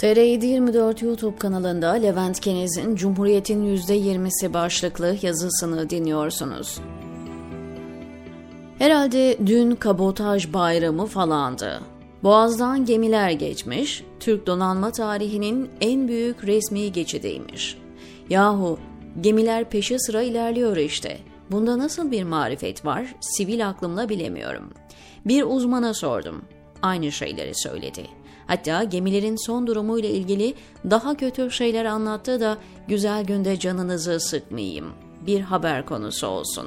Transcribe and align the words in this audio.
TR724 0.00 1.04
YouTube 1.04 1.36
kanalında 1.36 1.90
Levent 1.90 2.40
Keniz'in 2.40 2.96
Cumhuriyet'in 2.96 3.76
%20'si 3.76 4.52
başlıklı 4.52 5.16
yazısını 5.22 5.90
dinliyorsunuz. 5.90 6.80
Herhalde 8.78 9.36
dün 9.46 9.74
kabotaj 9.74 10.52
bayramı 10.52 11.06
falandı. 11.06 11.80
Boğaz'dan 12.22 12.84
gemiler 12.84 13.30
geçmiş, 13.30 14.04
Türk 14.20 14.46
donanma 14.46 14.90
tarihinin 14.90 15.70
en 15.80 16.08
büyük 16.08 16.44
resmi 16.44 16.92
geçidiymiş. 16.92 17.78
Yahu 18.30 18.78
gemiler 19.20 19.70
peşi 19.70 19.98
sıra 19.98 20.22
ilerliyor 20.22 20.76
işte. 20.76 21.18
Bunda 21.50 21.78
nasıl 21.78 22.10
bir 22.10 22.24
marifet 22.24 22.84
var, 22.84 23.14
sivil 23.20 23.68
aklımla 23.68 24.08
bilemiyorum. 24.08 24.70
Bir 25.26 25.42
uzmana 25.42 25.94
sordum. 25.94 26.42
Aynı 26.82 27.12
şeyleri 27.12 27.54
söyledi. 27.54 28.19
Hatta 28.50 28.84
gemilerin 28.84 29.36
son 29.46 29.66
durumuyla 29.66 30.08
ilgili 30.08 30.54
daha 30.90 31.16
kötü 31.16 31.50
şeyler 31.50 31.84
anlattı 31.84 32.40
da 32.40 32.58
güzel 32.88 33.24
günde 33.24 33.58
canınızı 33.58 34.20
sıkmayayım. 34.20 34.86
Bir 35.26 35.40
haber 35.40 35.86
konusu 35.86 36.26
olsun. 36.26 36.66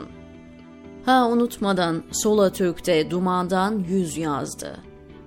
Ha 1.06 1.30
unutmadan 1.30 2.04
Sola 2.12 2.52
Türk'te 2.52 3.12
dumandan 3.12 3.80
yüz 3.90 4.18
yazdı. 4.18 4.78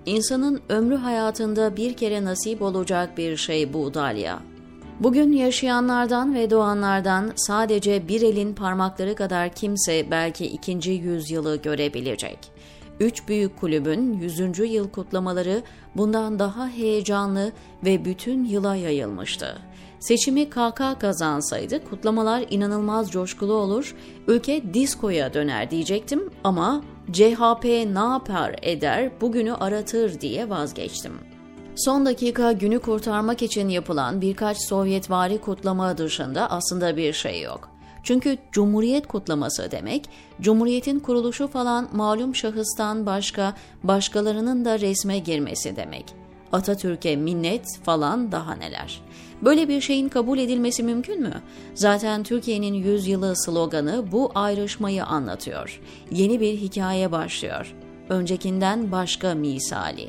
İnsanın 0.07 0.61
ömrü 0.69 0.97
hayatında 0.97 1.77
bir 1.77 1.95
kere 1.95 2.25
nasip 2.25 2.63
olacak 2.63 3.19
bir 3.19 3.37
şey 3.37 3.73
bu 3.73 3.95
Dalya. 3.95 4.43
Bugün 5.01 5.33
yaşayanlardan 5.33 6.35
ve 6.35 6.51
doğanlardan 6.51 7.33
sadece 7.37 8.09
bir 8.09 8.23
elin 8.23 8.55
parmakları 8.55 9.15
kadar 9.15 9.53
kimse 9.53 10.11
belki 10.11 10.47
ikinci 10.47 10.91
yüzyılı 10.91 11.57
görebilecek. 11.57 12.39
Üç 13.01 13.29
büyük 13.29 13.61
kulübün 13.61 14.13
100. 14.13 14.59
yıl 14.59 14.89
kutlamaları 14.91 15.63
bundan 15.97 16.39
daha 16.39 16.69
heyecanlı 16.69 17.53
ve 17.85 18.05
bütün 18.05 18.45
yıla 18.45 18.77
yayılmıştı. 18.77 19.59
Seçimi 20.01 20.51
KK 20.51 21.01
kazansaydı 21.01 21.85
kutlamalar 21.85 22.45
inanılmaz 22.51 23.11
coşkulu 23.11 23.53
olur, 23.53 23.95
ülke 24.29 24.75
diskoya 24.75 25.35
döner 25.35 25.71
diyecektim 25.71 26.31
ama 26.45 26.83
CHP 27.13 27.65
ne 27.65 28.13
yapar 28.13 28.57
eder 28.63 29.21
bugünü 29.21 29.55
aratır 29.55 30.21
diye 30.21 30.51
vazgeçtim. 30.51 31.13
Son 31.77 32.07
dakika 32.07 32.53
günü 32.53 32.79
kurtarmak 32.79 33.43
için 33.43 33.69
yapılan 33.69 34.21
birkaç 34.21 34.57
Sovyetvari 34.69 35.39
kutlama 35.39 35.99
dışında 35.99 36.51
aslında 36.51 36.97
bir 36.97 37.13
şey 37.13 37.43
yok. 37.43 37.76
Çünkü 38.07 38.39
Cumhuriyet 38.53 39.07
kutlaması 39.07 39.71
demek, 39.71 40.09
Cumhuriyet'in 40.41 40.99
kuruluşu 40.99 41.49
falan 41.49 41.89
malum 41.93 42.35
şahıstan 42.35 43.07
başka 43.07 43.55
başkalarının 43.83 44.65
da 44.65 44.81
resme 44.81 45.19
girmesi 45.19 45.77
demek. 45.77 46.05
Atatürk'e 46.53 47.17
minnet 47.17 47.79
falan 47.83 48.33
daha 48.33 48.55
neler. 48.55 49.01
Böyle 49.43 49.69
bir 49.69 49.81
şeyin 49.81 50.09
kabul 50.09 50.39
edilmesi 50.39 50.83
mümkün 50.83 51.23
mü? 51.23 51.43
Zaten 51.75 52.23
Türkiye'nin 52.23 52.75
yüzyılı 52.75 53.35
sloganı 53.37 54.13
bu 54.13 54.33
ayrışmayı 54.35 55.05
anlatıyor. 55.05 55.81
Yeni 56.11 56.41
bir 56.41 56.57
hikaye 56.57 57.13
başlıyor. 57.13 57.75
Öncekinden 58.09 58.93
başka 58.93 59.35
misali. 59.35 60.09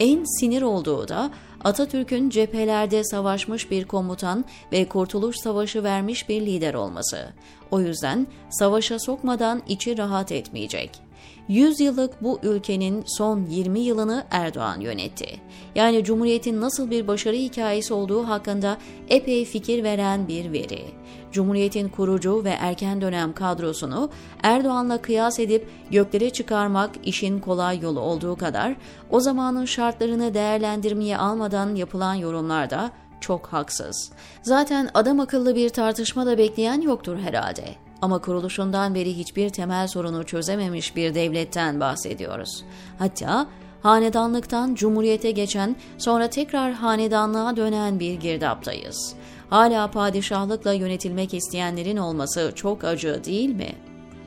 En 0.00 0.24
sinir 0.40 0.62
olduğu 0.62 1.08
da 1.08 1.30
Atatürk'ün 1.66 2.30
cephelerde 2.30 3.04
savaşmış 3.04 3.70
bir 3.70 3.84
komutan 3.84 4.44
ve 4.72 4.88
Kurtuluş 4.88 5.36
Savaşı 5.36 5.82
vermiş 5.82 6.28
bir 6.28 6.40
lider 6.40 6.74
olması. 6.74 7.28
O 7.70 7.80
yüzden 7.80 8.26
savaşa 8.50 8.98
sokmadan 8.98 9.62
içi 9.68 9.98
rahat 9.98 10.32
etmeyecek. 10.32 11.05
100 11.48 11.80
yıllık 11.80 12.22
bu 12.22 12.40
ülkenin 12.42 13.04
son 13.06 13.46
20 13.46 13.80
yılını 13.80 14.24
Erdoğan 14.30 14.80
yönetti. 14.80 15.40
Yani 15.74 16.04
Cumhuriyet'in 16.04 16.60
nasıl 16.60 16.90
bir 16.90 17.06
başarı 17.06 17.36
hikayesi 17.36 17.94
olduğu 17.94 18.28
hakkında 18.28 18.78
epey 19.08 19.44
fikir 19.44 19.84
veren 19.84 20.28
bir 20.28 20.52
veri. 20.52 20.84
Cumhuriyet'in 21.32 21.88
kurucu 21.88 22.44
ve 22.44 22.50
erken 22.50 23.00
dönem 23.00 23.32
kadrosunu 23.32 24.10
Erdoğan'la 24.42 25.02
kıyas 25.02 25.38
edip 25.38 25.68
göklere 25.90 26.30
çıkarmak 26.30 26.90
işin 27.04 27.38
kolay 27.40 27.80
yolu 27.80 28.00
olduğu 28.00 28.36
kadar 28.36 28.76
o 29.10 29.20
zamanın 29.20 29.64
şartlarını 29.64 30.34
değerlendirmeye 30.34 31.18
almadan 31.18 31.74
yapılan 31.74 32.14
yorumlarda 32.14 32.90
çok 33.20 33.46
haksız. 33.46 34.12
Zaten 34.42 34.88
adam 34.94 35.20
akıllı 35.20 35.54
bir 35.54 35.68
tartışma 35.68 36.26
da 36.26 36.38
bekleyen 36.38 36.80
yoktur 36.80 37.18
herhalde. 37.18 37.85
Ama 38.06 38.18
kuruluşundan 38.18 38.94
beri 38.94 39.16
hiçbir 39.16 39.50
temel 39.50 39.88
sorunu 39.88 40.24
çözememiş 40.24 40.96
bir 40.96 41.14
devletten 41.14 41.80
bahsediyoruz. 41.80 42.64
Hatta 42.98 43.46
hanedanlıktan 43.82 44.74
cumhuriyete 44.74 45.30
geçen 45.30 45.76
sonra 45.98 46.30
tekrar 46.30 46.72
hanedanlığa 46.72 47.56
dönen 47.56 48.00
bir 48.00 48.14
girdaptayız. 48.14 49.14
Hala 49.50 49.90
padişahlıkla 49.90 50.72
yönetilmek 50.72 51.34
isteyenlerin 51.34 51.96
olması 51.96 52.52
çok 52.54 52.84
acı 52.84 53.24
değil 53.24 53.54
mi? 53.54 53.72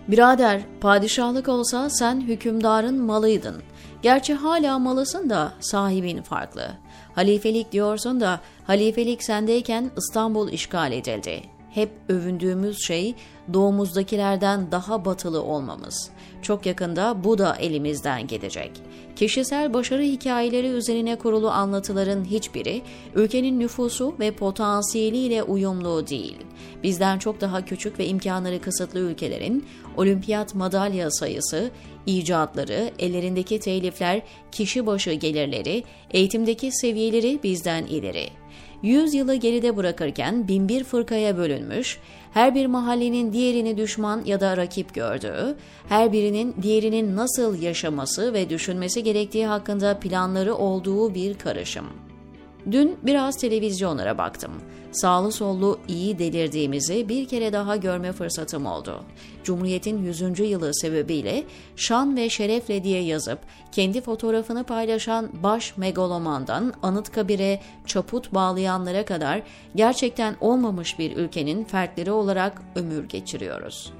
Birader, 0.07 0.61
padişahlık 0.81 1.47
olsa 1.47 1.89
sen 1.89 2.21
hükümdarın 2.21 3.01
malıydın. 3.01 3.61
Gerçi 4.01 4.33
hala 4.33 4.79
malısın 4.79 5.29
da 5.29 5.53
sahibin 5.59 6.21
farklı. 6.21 6.67
Halifelik 7.15 7.71
diyorsun 7.71 8.21
da 8.21 8.39
halifelik 8.67 9.23
sendeyken 9.23 9.91
İstanbul 9.97 10.51
işgal 10.51 10.91
edildi 10.91 11.58
hep 11.73 11.89
övündüğümüz 12.09 12.77
şey 12.87 13.15
doğumuzdakilerden 13.53 14.71
daha 14.71 15.05
batılı 15.05 15.43
olmamız. 15.43 16.09
Çok 16.41 16.65
yakında 16.65 17.23
bu 17.23 17.37
da 17.37 17.55
elimizden 17.55 18.27
gidecek. 18.27 18.71
Kişisel 19.15 19.73
başarı 19.73 20.01
hikayeleri 20.01 20.67
üzerine 20.67 21.15
kurulu 21.15 21.49
anlatıların 21.49 22.25
hiçbiri 22.25 22.81
ülkenin 23.15 23.59
nüfusu 23.59 24.15
ve 24.19 24.31
potansiyeliyle 24.31 25.43
uyumlu 25.43 26.07
değil. 26.07 26.37
Bizden 26.83 27.19
çok 27.19 27.41
daha 27.41 27.65
küçük 27.65 27.99
ve 27.99 28.07
imkanları 28.07 28.61
kısıtlı 28.61 28.99
ülkelerin 28.99 29.65
olimpiyat 29.97 30.55
madalya 30.55 31.11
sayısı, 31.11 31.71
icatları, 32.05 32.91
ellerindeki 32.99 33.59
telifler, 33.59 34.21
kişi 34.51 34.85
başı 34.85 35.11
gelirleri, 35.11 35.83
eğitimdeki 36.11 36.71
seviyeleri 36.71 37.39
bizden 37.43 37.83
ileri. 37.83 38.29
100 38.83 39.13
yılı 39.13 39.35
geride 39.35 39.77
bırakırken 39.77 40.47
binbir 40.47 40.83
fırkaya 40.83 41.37
bölünmüş, 41.37 41.99
her 42.33 42.55
bir 42.55 42.65
mahallenin 42.65 43.33
diğerini 43.33 43.77
düşman 43.77 44.25
ya 44.25 44.39
da 44.39 44.57
rakip 44.57 44.93
gördüğü, 44.93 45.55
her 45.89 46.11
birinin 46.11 46.55
diğerinin 46.61 47.15
nasıl 47.15 47.61
yaşaması 47.61 48.33
ve 48.33 48.49
düşünmesi 48.49 49.03
gerektiği 49.03 49.47
hakkında 49.47 49.99
planları 49.99 50.55
olduğu 50.55 51.15
bir 51.15 51.37
karışım. 51.37 52.08
Dün 52.71 52.97
biraz 53.03 53.37
televizyonlara 53.37 54.17
baktım. 54.17 54.51
Sağlı 54.91 55.31
sollu 55.31 55.79
iyi 55.87 56.19
delirdiğimizi 56.19 57.09
bir 57.09 57.27
kere 57.27 57.53
daha 57.53 57.75
görme 57.75 58.11
fırsatım 58.11 58.65
oldu. 58.65 59.03
Cumhuriyet'in 59.43 60.03
100. 60.03 60.39
yılı 60.39 60.75
sebebiyle 60.75 61.43
şan 61.75 62.17
ve 62.17 62.29
şerefle 62.29 62.83
diye 62.83 63.01
yazıp 63.01 63.39
kendi 63.71 64.01
fotoğrafını 64.01 64.63
paylaşan 64.63 65.29
baş 65.43 65.77
megalomandan 65.77 66.73
Anıtkabir'e 66.83 67.61
çaput 67.85 68.33
bağlayanlara 68.33 69.05
kadar 69.05 69.41
gerçekten 69.75 70.35
olmamış 70.41 70.99
bir 70.99 71.17
ülkenin 71.17 71.63
fertleri 71.63 72.11
olarak 72.11 72.61
ömür 72.75 73.09
geçiriyoruz. 73.09 73.93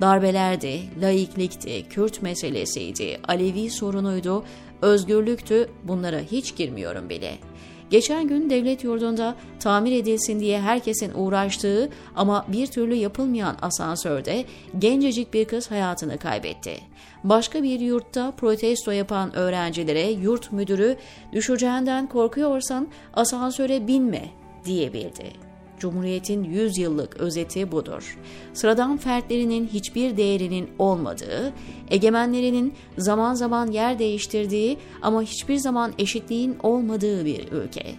Darbelerdi, 0.00 0.80
laiklikti, 1.02 1.88
Kürt 1.88 2.22
meselesiydi, 2.22 3.20
Alevi 3.28 3.70
sorunuydu, 3.70 4.44
özgürlüktü 4.82 5.70
bunlara 5.84 6.20
hiç 6.20 6.56
girmiyorum 6.56 7.08
bile.'' 7.08 7.56
Geçen 7.90 8.28
gün 8.28 8.50
devlet 8.50 8.84
yurdunda 8.84 9.36
tamir 9.60 9.92
edilsin 9.92 10.40
diye 10.40 10.60
herkesin 10.60 11.12
uğraştığı 11.14 11.90
ama 12.16 12.44
bir 12.48 12.66
türlü 12.66 12.94
yapılmayan 12.94 13.56
asansörde 13.62 14.44
gencecik 14.78 15.34
bir 15.34 15.44
kız 15.44 15.70
hayatını 15.70 16.18
kaybetti. 16.18 16.80
Başka 17.24 17.62
bir 17.62 17.80
yurtta 17.80 18.30
protesto 18.30 18.90
yapan 18.90 19.36
öğrencilere 19.36 20.10
yurt 20.10 20.52
müdürü 20.52 20.96
düşeceğinden 21.32 22.08
korkuyorsan 22.08 22.88
asansöre 23.14 23.86
binme 23.86 24.28
diyebildi. 24.64 25.45
Cumhuriyetin 25.78 26.44
100 26.44 26.78
yıllık 26.78 27.16
özeti 27.16 27.72
budur. 27.72 28.18
Sıradan 28.54 28.96
fertlerinin 28.96 29.66
hiçbir 29.66 30.16
değerinin 30.16 30.70
olmadığı, 30.78 31.52
egemenlerinin 31.90 32.74
zaman 32.98 33.34
zaman 33.34 33.70
yer 33.70 33.98
değiştirdiği 33.98 34.78
ama 35.02 35.22
hiçbir 35.22 35.56
zaman 35.56 35.92
eşitliğin 35.98 36.56
olmadığı 36.62 37.24
bir 37.24 37.52
ülke. 37.52 37.94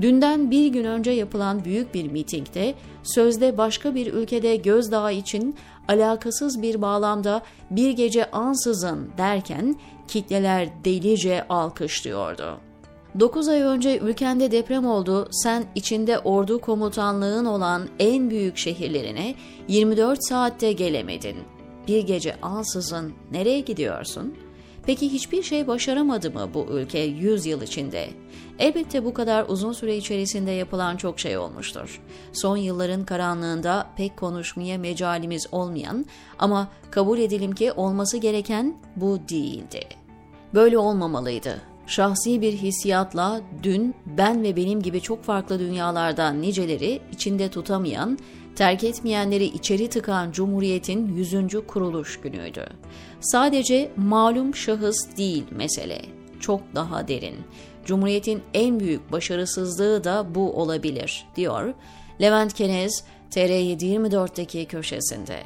Dünden 0.00 0.50
bir 0.50 0.66
gün 0.66 0.84
önce 0.84 1.10
yapılan 1.10 1.64
büyük 1.64 1.94
bir 1.94 2.10
mitingde 2.10 2.74
sözde 3.02 3.58
başka 3.58 3.94
bir 3.94 4.12
ülkede 4.12 4.56
gözdağı 4.56 5.14
için 5.14 5.56
alakasız 5.88 6.62
bir 6.62 6.82
bağlamda 6.82 7.42
bir 7.70 7.90
gece 7.90 8.30
ansızın 8.30 9.10
derken 9.18 9.76
kitleler 10.08 10.68
delice 10.84 11.48
alkışlıyordu. 11.48 12.67
9 13.20 13.48
ay 13.48 13.62
önce 13.62 13.98
ülkende 13.98 14.50
deprem 14.50 14.86
oldu, 14.86 15.28
sen 15.30 15.64
içinde 15.74 16.18
ordu 16.18 16.58
komutanlığın 16.58 17.44
olan 17.44 17.88
en 17.98 18.30
büyük 18.30 18.56
şehirlerine 18.56 19.34
24 19.68 20.18
saatte 20.28 20.72
gelemedin. 20.72 21.36
Bir 21.88 22.02
gece 22.02 22.40
ansızın 22.40 23.12
nereye 23.32 23.60
gidiyorsun? 23.60 24.34
Peki 24.86 25.12
hiçbir 25.12 25.42
şey 25.42 25.66
başaramadı 25.66 26.30
mı 26.30 26.50
bu 26.54 26.66
ülke 26.70 26.98
100 26.98 27.46
yıl 27.46 27.62
içinde? 27.62 28.08
Elbette 28.58 29.04
bu 29.04 29.14
kadar 29.14 29.44
uzun 29.48 29.72
süre 29.72 29.96
içerisinde 29.96 30.50
yapılan 30.50 30.96
çok 30.96 31.20
şey 31.20 31.38
olmuştur. 31.38 32.00
Son 32.32 32.56
yılların 32.56 33.04
karanlığında 33.04 33.86
pek 33.96 34.16
konuşmaya 34.16 34.78
mecalimiz 34.78 35.46
olmayan 35.52 36.06
ama 36.38 36.68
kabul 36.90 37.18
edelim 37.18 37.52
ki 37.52 37.72
olması 37.72 38.16
gereken 38.16 38.76
bu 38.96 39.18
değildi. 39.28 39.80
Böyle 40.54 40.78
olmamalıydı. 40.78 41.77
Şahsi 41.88 42.40
bir 42.40 42.52
hissiyatla 42.52 43.40
dün 43.62 43.94
ben 44.06 44.42
ve 44.42 44.56
benim 44.56 44.82
gibi 44.82 45.00
çok 45.00 45.24
farklı 45.24 45.58
dünyalardan 45.58 46.42
niceleri 46.42 47.00
içinde 47.12 47.48
tutamayan, 47.48 48.18
terk 48.56 48.84
etmeyenleri 48.84 49.44
içeri 49.44 49.88
tıkan 49.88 50.32
Cumhuriyet'in 50.32 51.16
100. 51.16 51.66
kuruluş 51.66 52.20
günüydü. 52.20 52.66
Sadece 53.20 53.90
malum 53.96 54.54
şahıs 54.54 55.16
değil 55.16 55.44
mesele, 55.50 56.02
çok 56.40 56.60
daha 56.74 57.08
derin. 57.08 57.36
Cumhuriyet'in 57.84 58.42
en 58.54 58.80
büyük 58.80 59.12
başarısızlığı 59.12 60.04
da 60.04 60.34
bu 60.34 60.52
olabilir, 60.52 61.26
diyor 61.36 61.74
Levent 62.20 62.54
Kenez, 62.54 63.04
TR724'deki 63.30 64.66
köşesinde. 64.66 65.42